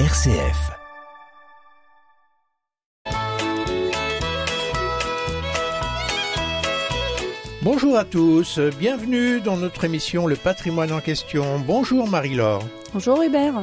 [0.00, 0.72] RCF.
[7.62, 11.60] Bonjour à tous, bienvenue dans notre émission Le patrimoine en question.
[11.60, 12.64] Bonjour Marie-Laure.
[12.92, 13.62] Bonjour Hubert.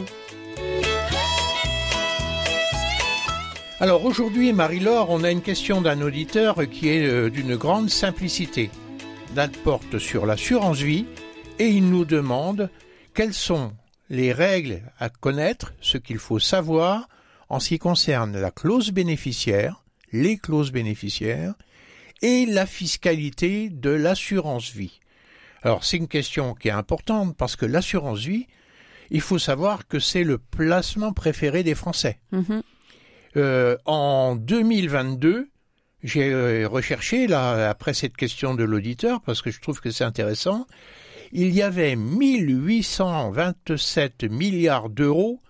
[3.81, 8.71] Alors aujourd'hui Marie-Laure, on a une question d'un auditeur qui est euh, d'une grande simplicité.
[9.35, 11.05] Date porte sur l'assurance vie
[11.59, 12.69] et il nous demande
[13.13, 13.73] quelles sont
[14.11, 17.07] les règles à connaître, ce qu'il faut savoir
[17.47, 21.53] en ce qui concerne la clause bénéficiaire, les clauses bénéficiaires
[22.21, 24.99] et la fiscalité de l'assurance vie.
[25.63, 28.47] Alors c'est une question qui est importante parce que l'assurance vie,
[29.11, 32.19] il faut savoir que c'est le placement préféré des Français.
[32.33, 32.63] Mhm.
[33.37, 35.49] Euh, en 2022,
[36.03, 40.03] j'ai euh, recherché là après cette question de l'auditeur parce que je trouve que c'est
[40.03, 40.67] intéressant.
[41.33, 45.41] Il y avait 1827 milliards d'euros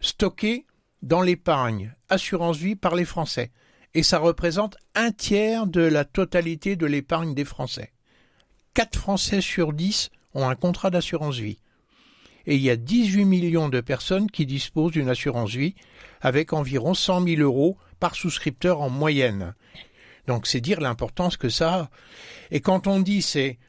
[0.00, 0.66] stockés
[1.02, 3.52] dans l'épargne assurance vie par les Français
[3.94, 7.92] et ça représente un tiers de la totalité de l'épargne des Français.
[8.74, 11.60] 4 Français sur 10 ont un contrat d'assurance vie.
[12.46, 15.76] Et il y a 18 millions de personnes qui disposent d'une assurance vie
[16.20, 19.54] avec environ 100 000 euros par souscripteur en moyenne.
[20.26, 21.90] Donc c'est dire l'importance que ça a.
[22.50, 23.60] Et quand on dit c'est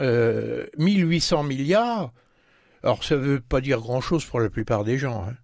[0.00, 2.12] euh, 1800 milliards,
[2.82, 5.24] alors ça ne veut pas dire grand-chose pour la plupart des gens.
[5.28, 5.34] hein.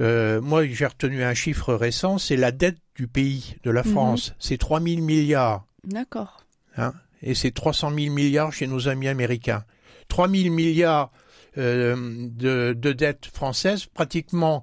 [0.00, 3.92] Euh, moi, j'ai retenu un chiffre récent, c'est la dette du pays, de la Mhm.
[3.92, 4.34] France.
[4.40, 5.66] C'est 3000 milliards.
[5.84, 6.44] D'accord.
[6.76, 9.64] hein, et c'est 300 000 milliards chez nos amis américains.
[10.08, 11.12] 3000 milliards
[11.56, 11.94] euh,
[12.30, 14.62] de, de dettes françaises, pratiquement,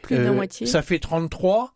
[0.00, 0.66] Plus de la euh, moitié.
[0.66, 1.74] ça fait 33.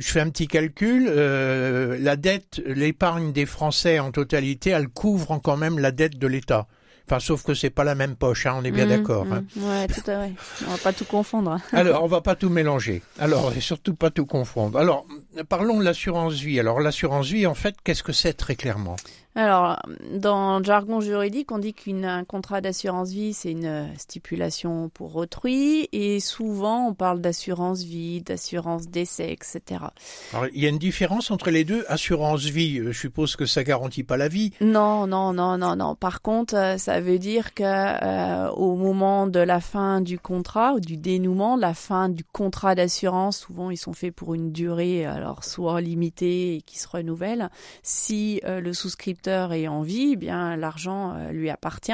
[0.00, 1.06] Je fais un petit calcul.
[1.08, 6.26] euh, la dette, l'épargne des Français en totalité, elle couvre quand même la dette de
[6.26, 6.66] l'État.
[7.06, 9.24] Enfin, sauf que c'est pas la même poche, hein, on est bien Mhm, d'accord.
[9.26, 9.32] mhm.
[9.32, 9.44] hein.
[9.56, 10.32] Ouais, tout à fait.
[10.66, 11.58] On va pas tout confondre.
[11.72, 13.02] Alors, on va pas tout mélanger.
[13.18, 14.78] Alors, et surtout pas tout confondre.
[14.78, 15.04] Alors,
[15.48, 16.60] parlons de l'assurance vie.
[16.60, 18.96] Alors, l'assurance vie, en fait, qu'est-ce que c'est très clairement
[19.34, 19.78] Alors,
[20.12, 25.14] dans le jargon juridique, on dit qu'un contrat d'assurance vie, c'est une euh, stipulation pour
[25.16, 29.84] autrui, et souvent on parle d'assurance vie, d'assurance décès, etc.
[30.32, 31.84] Alors, il y a une différence entre les deux.
[31.88, 34.52] Assurance vie, euh, je suppose que ça garantit pas la vie.
[34.60, 35.94] Non, non, non, non, non.
[35.94, 40.72] Par contre, euh, ça veut dire que euh, au moment de la fin du contrat
[40.74, 45.06] ou du dénouement, la fin du contrat d'assurance, souvent ils sont faits pour une durée,
[45.20, 47.50] alors soit limitée et qui se renouvelle.
[47.82, 51.92] Si euh, le souscripteur est en vie, eh bien l'argent euh, lui appartient.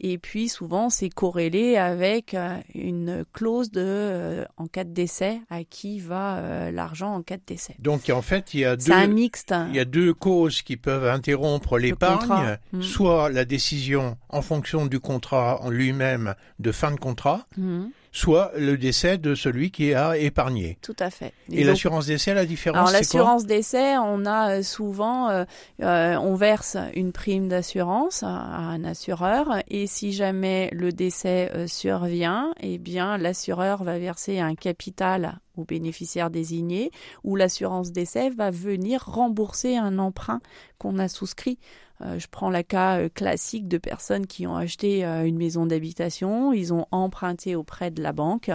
[0.00, 5.64] Et puis souvent c'est corrélé avec euh, une clause de en cas de décès à
[5.64, 7.76] qui va l'argent en cas de décès.
[7.78, 8.92] Donc, en fait, il y a deux.
[8.92, 9.54] Un mixte.
[9.68, 12.56] Il y a deux causes qui peuvent interrompre l'épargne, contrat.
[12.72, 12.82] Mm.
[12.82, 18.52] soit la décision en fonction du contrat en lui-même de fin de contrat, Mhm, soit
[18.56, 20.78] le décès de celui qui a épargné.
[20.82, 21.32] tout à fait.
[21.50, 25.44] Et, l'assurance décès, la différence, Alors l'assurance décès, on a euh, souvent, euh,
[25.82, 31.50] euh, on verse une prime d'assurance à, à un assureur et si jamais le décès
[31.54, 36.90] euh, survient, eh bien l'assureur va verser un capital au bénéficiaire désigné
[37.24, 40.40] ou l'assurance décès va venir rembourser un emprunt
[40.78, 41.58] qu'on a souscrit.
[42.04, 45.66] Euh, je prends le cas euh, classique de personnes qui ont acheté euh, une maison
[45.66, 48.50] d'habitation, ils ont emprunté auprès de la banque.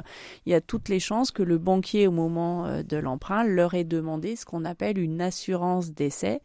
[0.45, 3.83] Il y a toutes les chances que le banquier, au moment de l'emprunt, leur ait
[3.83, 6.41] demandé ce qu'on appelle une assurance d'essai,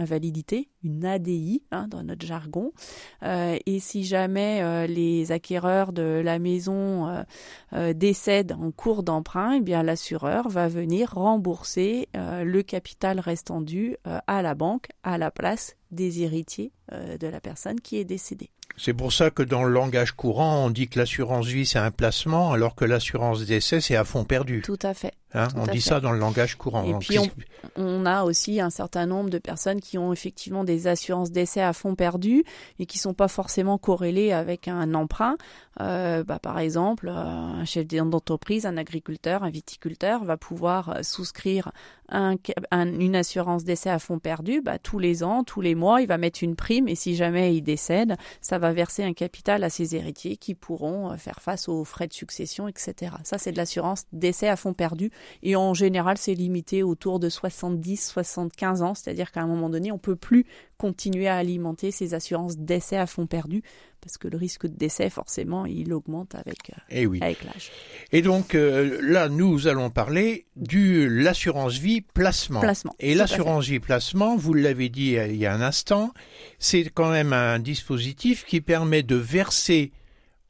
[0.00, 2.72] invalidité, une ADI hein, dans notre jargon.
[3.22, 7.24] Euh, et si jamais euh, les acquéreurs de la maison
[7.72, 13.96] euh, décèdent en cours d'emprunt, eh bien l'assureur va venir rembourser le capital restant dû
[14.04, 18.50] à la banque à la place des héritiers de la personne qui est décédée.
[18.76, 21.90] C'est pour ça que dans le langage courant, on dit que l'assurance vie, c'est un
[21.90, 24.62] placement, alors que l'assurance décès, c'est à fond perdu.
[24.62, 25.12] Tout à fait.
[25.32, 25.90] Hein, on dit fait.
[25.90, 26.82] ça dans le langage courant.
[26.84, 27.18] Et puis,
[27.76, 31.72] on- a aussi un certain nombre de personnes qui ont effectivement des assurances d'essai à
[31.72, 32.44] fond perdu
[32.78, 35.36] et qui sont pas forcément corrélées avec un emprunt.
[35.80, 41.02] Euh, bah, par exemple, euh, un chef d'entreprise, un agriculteur, un viticulteur va pouvoir euh,
[41.02, 41.70] souscrire
[42.08, 44.60] un, ca- un- une assurance d'essai à fond perdu.
[44.62, 47.54] Bah, tous les ans, tous les mois, il va mettre une prime et si jamais
[47.54, 51.68] il décède, ça va verser un capital à ses héritiers qui pourront euh, faire face
[51.68, 53.12] aux frais de succession, etc.
[53.24, 55.10] Ça, c'est de l'assurance d'essai à fond perdu
[55.42, 59.98] et en général, c'est limité autour de 70-75 ans, c'est-à-dire qu'à un moment donné, on
[59.98, 60.46] peut plus
[60.78, 63.62] continuer à alimenter ces assurances d'essai à fond perdu
[64.00, 67.18] parce que le risque de décès, forcément, il augmente avec, euh, Eh oui.
[67.20, 67.70] avec l'âge.
[68.12, 72.60] Et donc euh, là, nous allons parler du l'assurance vie placement.
[72.60, 72.94] Placement.
[72.98, 76.12] Et l'assurance vie placement, vous l'avez dit euh, il y a un instant,
[76.58, 79.92] c'est quand même un dispositif qui permet de verser,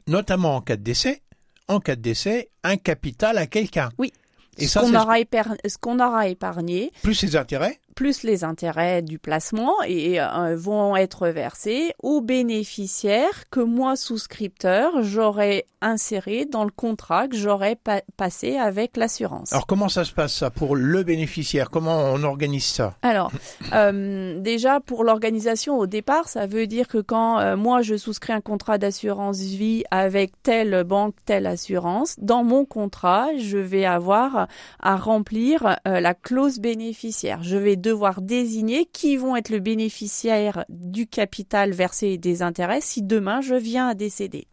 [0.07, 1.23] notamment en cas de décès,
[1.69, 3.91] en cas de décès, un capital à quelqu'un.
[3.99, 4.13] Oui.
[4.61, 7.80] Et ce qu'on aura, éper- ce qu'on aura épargné, plus ses intérêts.
[7.95, 15.03] Plus les intérêts du placement et euh, vont être versés aux bénéficiaires que moi, souscripteur,
[15.03, 19.53] j'aurais inséré dans le contrat que j'aurais pa- passé avec l'assurance.
[19.53, 21.71] Alors comment ça se passe ça pour le bénéficiaire?
[21.71, 22.95] Comment on organise ça?
[23.03, 23.33] Alors,
[23.73, 28.33] euh, déjà pour l'organisation au départ, ça veut dire que quand euh, moi je souscris
[28.35, 34.49] un contrat d'assurance vie avec telle banque, telle assurance, dans mon contrat, je vais avoir
[34.81, 37.43] à remplir euh, la clause bénéficiaire.
[37.43, 42.81] Je vais devoir désigner qui vont être le bénéficiaire du capital versé et des intérêts
[42.81, 44.47] si demain je viens à décéder.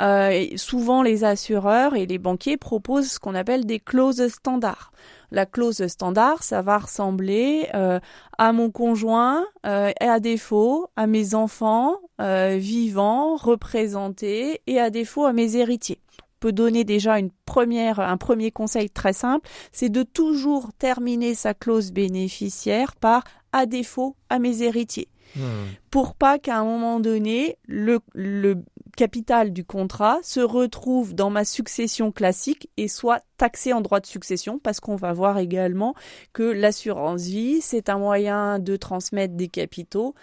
[0.00, 4.92] Euh, souvent, les assureurs et les banquiers proposent ce qu'on appelle des clauses standards.
[5.30, 8.00] La clause standard, ça va ressembler euh,
[8.38, 15.24] à mon conjoint euh, et à défaut à mes enfants vivants, représentés et à défaut
[15.24, 15.98] à mes héritiers.
[16.40, 21.54] Peut donner déjà une première, un premier conseil très simple, c'est de toujours terminer sa
[21.54, 25.68] clause bénéficiaire par à défaut à mes héritiers Hmm.
[25.92, 28.64] pour pas qu'à un moment donné, le, le
[28.96, 34.06] capital du contrat se retrouve dans ma succession classique et soit taxé en droit de
[34.06, 35.94] succession parce qu'on va voir également
[36.32, 40.14] que l'assurance vie, c'est un moyen de transmettre des capitaux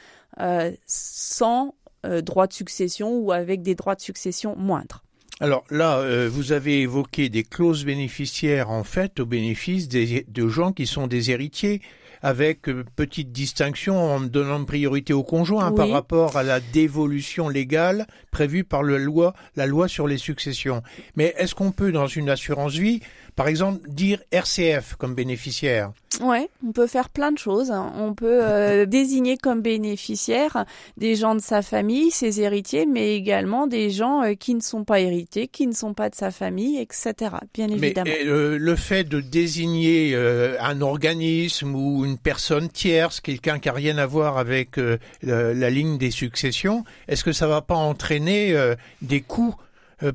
[0.42, 1.75] euh, sans
[2.06, 5.06] euh, droit de succession ou avec des droits de succession moindres.
[5.39, 10.48] Alors là, euh, vous avez évoqué des clauses bénéficiaires en fait au bénéfice des, de
[10.48, 11.81] gens qui sont des héritiers,
[12.24, 15.75] avec euh, petite distinction en donnant priorité au conjoint Oui.
[15.75, 20.81] par rapport à la dévolution légale prévue par le loi, la loi sur les successions.
[21.16, 23.01] Mais est-ce qu'on peut dans une assurance vie,
[23.38, 25.92] par exemple, dire RCF comme bénéficiaire
[26.22, 27.72] Ouais, on peut faire plein de choses.
[27.72, 30.66] On peut euh, désigner comme bénéficiaires
[30.98, 34.84] des gens de sa famille, ses héritiers, mais également des gens euh, qui ne sont
[34.84, 37.13] pas hérités, qui ne sont pas de sa famille, etc.
[37.54, 38.10] Bien Mais évidemment.
[38.25, 40.16] euh, le fait de désigner
[40.60, 44.80] un organisme ou une personne tierce, quelqu'un qui a rien à voir avec
[45.22, 48.56] la ligne des successions, est-ce que ça va pas entraîner
[49.04, 49.56] des coûts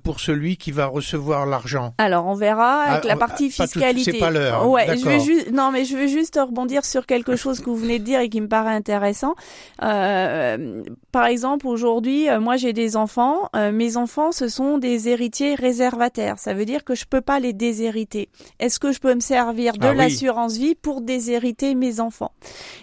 [0.03, 3.63] pour celui qui va recevoir l'argent Alors, on verra avec Ah, la ah, partie tout-
[3.63, 4.13] fiscalité.
[4.13, 7.37] c'est pas l'heure, Ouais, je vais juste, non, mais je veux juste rebondir sur quelque
[7.37, 9.35] chose que vous venez de dire et qui me paraît intéressant.
[9.83, 13.49] Euh, par exemple, aujourd'hui, euh, moi, j'ai des enfants.
[13.57, 16.39] Euh, mes enfants, ce sont des héritiers réservataires.
[16.39, 18.29] Ça veut dire que je peux pas les déshériter.
[18.61, 22.33] Est-ce que je peux me servir de Ah l'assurance vie pour déshériter mes enfants?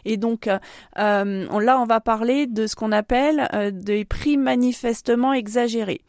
[0.05, 0.59] Et donc, euh,
[0.97, 6.01] euh, là, on va parler de ce qu'on appelle euh, des prix manifestement exagérés.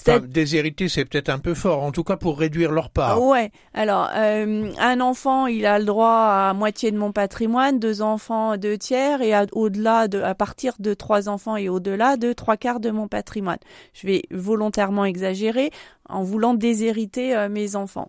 [0.00, 3.22] Enfin, déshériter, c'est peut-être un peu fort, en tout cas pour réduire leur part.
[3.22, 3.50] Ouais.
[3.74, 8.56] Alors, euh, un enfant, il a le droit à moitié de mon patrimoine, deux enfants,
[8.56, 12.80] deux tiers, et au-delà de, à partir de trois enfants et au-delà de trois quarts
[12.80, 13.58] de mon patrimoine.
[13.94, 15.70] Je vais volontairement exagérer
[16.08, 18.08] en voulant déshériter euh, mes enfants.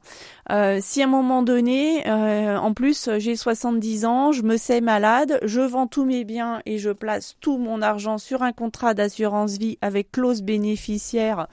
[0.52, 4.82] Euh, si à un moment donné, euh, en plus j'ai 70 ans, je me sais
[4.82, 8.94] malade, je vends tous mes biens et je place tout mon argent sur un contrat
[8.94, 11.48] d'assurance vie avec clause bénéficiaire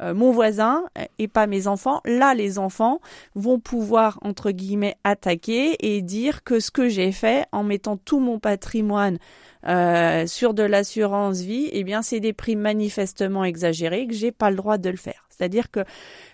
[0.00, 0.84] euh, mon voisin
[1.18, 2.00] et pas mes enfants.
[2.04, 3.00] Là, les enfants
[3.34, 8.20] vont pouvoir, entre guillemets, attaquer et dire que ce que j'ai fait en mettant tout
[8.20, 9.18] mon patrimoine
[9.66, 14.50] euh, sur de l'assurance vie, eh bien, c'est des prix manifestement exagérés que j'ai pas
[14.50, 15.26] le droit de le faire.
[15.30, 15.80] C'est-à-dire que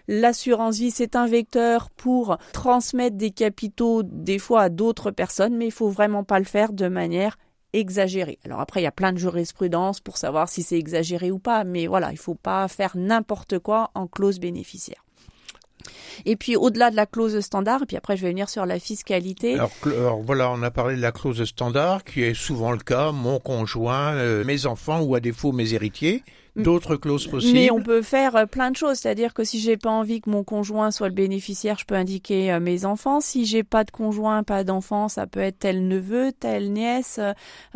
[0.09, 5.67] l'assurance vie, c'est un vecteur pour transmettre des capitaux des fois à d'autres personnes, mais
[5.67, 7.37] il faut vraiment pas le faire de manière
[7.75, 8.39] exagéré.
[8.45, 11.65] Alors après, il y a plein de jurisprudence pour savoir si c'est exagéré ou pas,
[11.65, 15.05] mais voilà, il faut pas faire n'importe quoi en clause bénéficiaire.
[16.25, 18.79] Et puis au-delà de la clause standard, et puis après je vais venir sur la
[18.79, 19.55] fiscalité.
[19.55, 23.39] Alors, voilà, on a parlé de la clause standard, qui est souvent le cas, mon
[23.39, 26.23] conjoint, euh, mes enfants ou à défaut mes héritiers.
[26.57, 27.53] D'autres clauses possibles.
[27.53, 30.31] Mais on peut faire euh, plein de choses, c'est-à-dire que si j'ai pas envie que
[30.31, 33.21] mon conjoint soit le bénéficiaire, je peux indiquer euh, mes enfants.
[33.21, 37.19] Si j'ai pas de conjoint, pas d'enfant, ça peut être tel neveu, telle nièce,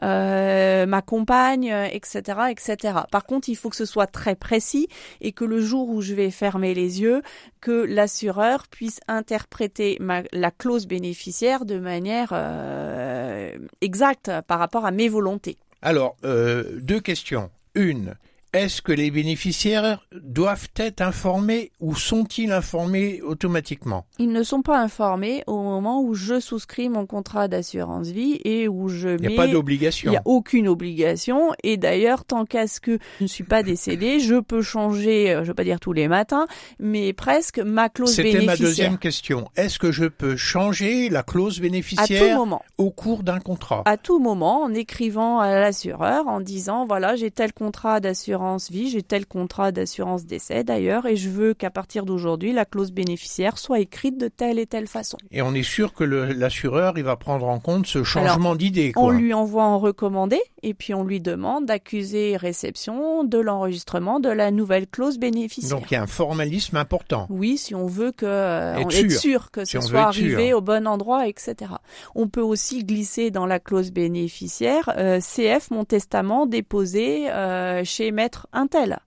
[0.02, 2.94] euh, ma compagne, etc., etc.
[3.10, 4.88] Par contre, il faut que ce soit très précis
[5.20, 7.22] et que le jour où je vais fermer les yeux,
[7.60, 14.90] que l'assureur puisse interpréter ma, la clause bénéficiaire de manière euh, exacte par rapport à
[14.90, 15.56] mes volontés.
[15.82, 17.50] Alors, euh, deux questions.
[17.74, 18.14] Une,
[18.52, 24.06] est-ce que les bénéficiaires doivent être informés ou sont-ils informés automatiquement?
[24.18, 28.66] Ils ne sont pas informés au moment où je souscris mon contrat d'assurance vie et
[28.68, 29.34] où je Il n'y mets.
[29.34, 30.10] a pas Il d'obligation.
[30.10, 31.52] n'y a aucune obligation.
[31.62, 35.36] Et d'ailleurs, tant qu'à ce que je ne suis pas décédée, je peux changer, euh,
[35.38, 36.46] je ne vais pas dire tous les matins,
[36.78, 38.46] mais presque ma clause C'était bénéficiaire.
[38.46, 39.48] ma deuxième question.
[39.56, 42.62] Est-ce que je peux changer la clause À tout bénéficiaire moment.
[42.78, 43.82] au cours d'un contrat?
[43.84, 48.70] À tout moment, en écrivant à l'assureur, en disant, voilà, j'ai tel contrat d'assurance assurance
[48.70, 52.92] vie, j'ai tel contrat d'assurance décès d'ailleurs, et je veux qu'à partir d'aujourd'hui, la clause
[52.92, 55.18] bénéficiaire soit écrite de telle et telle façon.
[55.32, 58.92] Et on est sûr que l'assureur, il va prendre en compte ce changement d'idée.
[58.96, 64.28] On lui envoie en recommandé, et puis on lui demande d'accuser réception de l'enregistrement de
[64.28, 65.76] la nouvelle clause bénéficiaire.
[65.76, 67.26] Donc il y a un formalisme important.
[67.30, 69.10] Oui, si on veut que être, sûr.
[69.10, 69.50] sûr.
[69.50, 71.72] que ce soit arrivé au bon endroit, etc.
[72.14, 78.12] On peut aussi glisser dans la clause bénéficiaire euh, CF mon testament déposé euh, chez
[78.12, 78.98] maître Intel.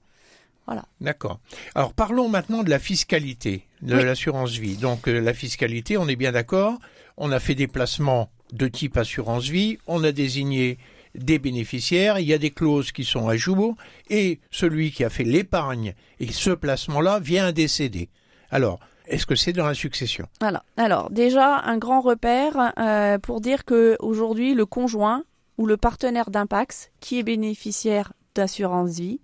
[0.65, 0.85] Voilà.
[1.01, 1.39] D'accord.
[1.75, 4.77] Alors parlons maintenant de la fiscalité de l'assurance vie.
[4.77, 6.77] Donc euh, la fiscalité, on est bien d'accord.
[7.17, 9.79] On a fait des placements de type assurance vie.
[9.87, 10.77] On a désigné
[11.15, 13.75] des bénéficiaires, il y a des clauses qui sont à jour,
[14.09, 18.09] et celui qui a fait l'épargne et ce placement-là vient décéder.
[18.49, 20.27] Alors, est-ce que c'est dans la succession?
[20.39, 25.23] Alors, alors, déjà, un grand repère euh, pour dire que aujourd'hui, le conjoint
[25.57, 29.19] ou le partenaire d'impact qui est bénéficiaire d'assurance vie,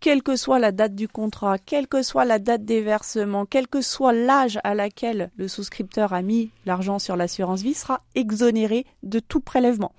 [0.00, 3.68] quelle que soit la date du contrat, quelle que soit la date des versements, quel
[3.68, 8.86] que soit l'âge à laquelle le souscripteur a mis l'argent sur l'assurance vie, sera exonéré
[9.02, 9.92] de tout prélèvement,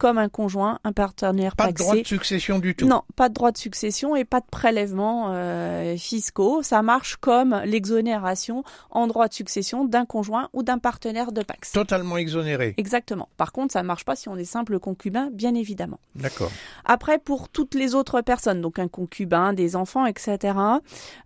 [0.00, 2.86] comme un conjoint, un partenaire pas de droit de succession du tout.
[2.86, 6.62] Non, pas de droit de succession et pas de prélèvements euh, fiscaux.
[6.62, 11.72] Ça marche comme l'exonération en droit de succession d'un conjoint ou d'un partenaire de Pax.
[11.72, 12.72] Totalement exonéré.
[12.78, 13.28] Exactement.
[13.36, 16.00] Par contre, ça marche pas si on est simple concubin, bien évidemment.
[16.14, 16.50] D'accord.
[16.86, 20.54] Après, pour toutes les autres personnes, donc un concubin, des enfants, etc.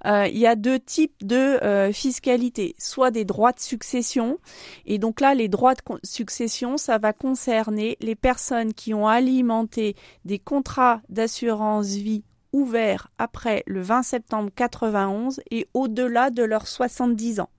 [0.05, 4.39] Euh, il y a deux types de euh, fiscalité, soit des droits de succession,
[4.85, 9.97] et donc là, les droits de succession, ça va concerner les personnes qui ont alimenté
[10.25, 17.41] des contrats d'assurance vie ouverts après le 20 septembre 91 et au-delà de leurs 70
[17.41, 17.51] ans.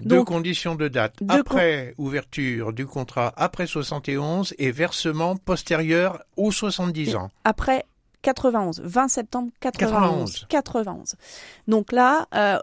[0.00, 1.16] Deux conditions de date.
[1.28, 7.30] Après ouverture du contrat après 71 et versement postérieur aux 70 ans.
[7.44, 7.84] Après
[8.22, 10.46] 91, 20 septembre 91.
[10.48, 11.14] 91.
[11.66, 12.58] Donc là, euh,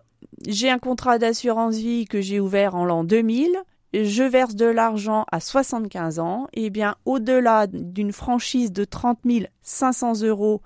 [0.47, 3.57] j'ai un contrat d'assurance vie que j'ai ouvert en l'an 2000.
[4.03, 6.47] Je verse de l'argent à 75 ans.
[6.53, 9.19] Et eh bien, au-delà d'une franchise de 30
[9.61, 10.61] 500 euros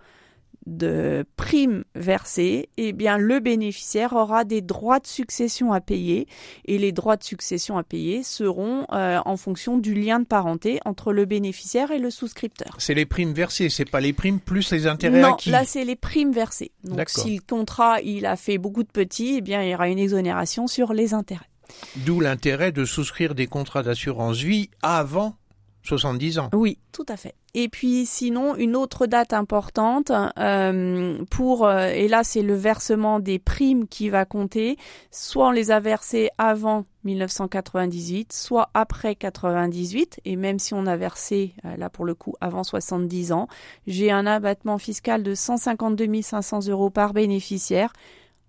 [0.70, 6.28] de primes versées, eh bien le bénéficiaire aura des droits de succession à payer
[6.66, 10.80] et les droits de succession à payer seront euh, en fonction du lien de parenté
[10.86, 12.76] entre le bénéficiaire et le souscripteur.
[12.78, 15.50] C'est les primes versées, c'est pas les primes plus les intérêts non, acquis.
[15.50, 16.72] là c'est les primes versées.
[16.84, 19.90] Donc si le contrat il a fait beaucoup de petits, eh bien il y aura
[19.90, 21.49] une exonération sur les intérêts.
[21.98, 25.36] D'où l'intérêt de souscrire des contrats d'assurance vie avant
[25.84, 26.50] 70 ans.
[26.54, 27.36] Oui, tout à fait.
[27.56, 33.20] Et puis sinon, une autre date importante euh, pour euh, et là c'est le versement
[33.20, 34.78] des primes qui va compter.
[35.10, 40.20] Soit on les a versées avant 1998, soit après 98.
[40.26, 43.48] Et même si on a versé euh, là pour le coup avant 70 ans,
[43.88, 47.94] j'ai un abattement fiscal de 152 500 euros par bénéficiaire.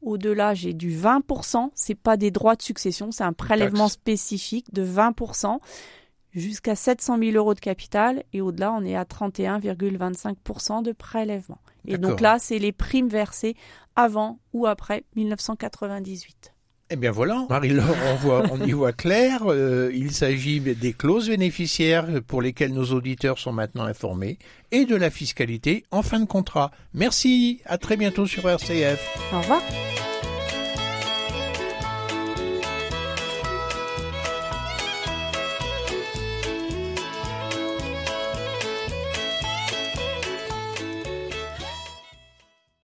[0.02, 1.70] Au-delà, j'ai du 20%.
[1.74, 5.58] C'est pas des droits de succession, c'est un prélèvement spécifique de 20%
[6.32, 11.58] jusqu'à 700 000 euros de capital et au-delà, on est à 31,25% de prélèvement.
[11.86, 13.56] Et donc là, c'est les primes versées
[13.96, 16.54] avant ou après 1998.
[16.92, 19.42] Eh bien voilà, Marie-Laure, on, on y voit clair.
[19.46, 24.38] Euh, il s'agit des clauses bénéficiaires pour lesquelles nos auditeurs sont maintenant informés
[24.72, 26.72] et de la fiscalité en fin de contrat.
[26.92, 29.00] Merci, à très bientôt sur RCF.
[29.32, 29.62] Au revoir.